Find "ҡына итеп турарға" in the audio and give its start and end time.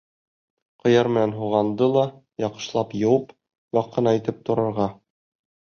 3.99-4.95